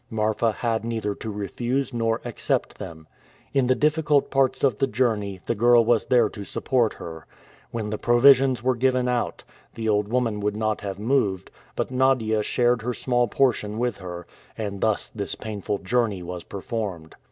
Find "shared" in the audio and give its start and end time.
12.41-12.81